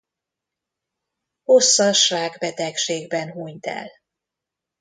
Hosszas 1.43 2.09
rákbetegségben 2.09 3.31
hunyt 3.31 3.65
el. 3.65 3.91